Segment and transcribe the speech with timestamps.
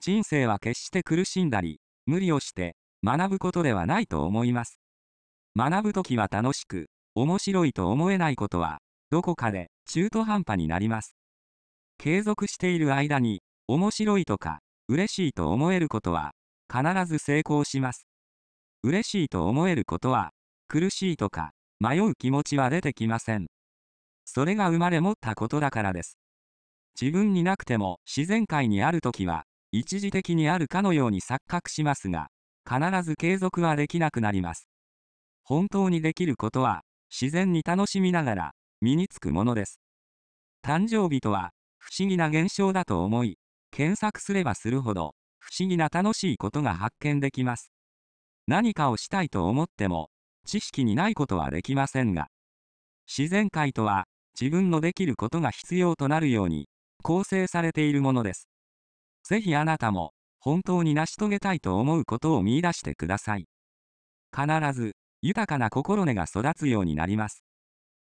[0.00, 4.78] 人生は決して苦しんだり、無理をして学ぶことではないと思います。
[5.56, 8.78] 学ぶときは楽しく、面白いと思えないことは、
[9.10, 11.16] どこかで中途半端になります。
[11.98, 16.32] 継続している間に、面白いとか、嬉しいと思えることは、
[16.72, 18.06] 必ず成功します。
[18.82, 20.30] 嬉しいと思えることは、
[20.68, 23.48] 苦しいとか、迷う気持ちは出てきません。
[24.24, 26.16] それが生まれ持ったことだからです。
[27.00, 32.28] 自分になくても自然界にあるときは、一時的にあるかのように錯覚しますが、
[32.68, 34.68] 必ず継続はできなくなります。
[35.42, 39.80] 本当にできることは、自然に楽しみながら、身につくものです。
[40.64, 43.38] 誕生日とは、不思議な現象だと思い、
[43.70, 47.72] 検索すればするほど、不思議な楽しいことが発見できます。
[48.46, 50.10] 何かをしたいと思っても、
[50.46, 52.28] 知識にないことはできませんが、
[53.06, 54.06] 自然界とは、
[54.40, 56.68] 自分のできることが必要となるように、
[57.02, 58.49] 構成されているものです。
[59.30, 63.46] ぜひあなたも、本当に成し遂げたいと思うことを見出してください。
[64.36, 67.44] 必ず、豊かな心根が育つようになります。